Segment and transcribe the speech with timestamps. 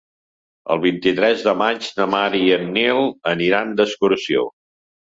[0.75, 3.05] El vint-i-tres de maig na Mar i en Nil
[3.35, 4.53] aniran d'excursió.